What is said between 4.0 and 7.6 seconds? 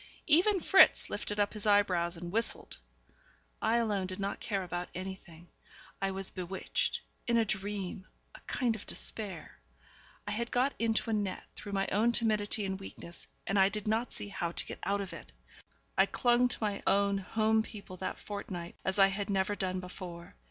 did not care about anything. I was bewitched, in a